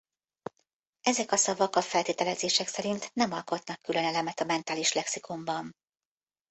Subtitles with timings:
[1.01, 5.75] Ezek a szavak a feltételezések szerint nem alkotnak külön elemet a mentális lexikonban.